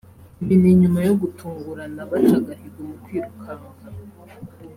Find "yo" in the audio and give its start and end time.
1.07-1.13